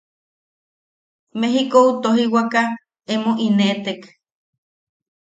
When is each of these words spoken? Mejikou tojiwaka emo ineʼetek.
Mejikou 1.39 1.87
tojiwaka 2.01 2.61
emo 3.13 3.31
ineʼetek. 3.45 4.01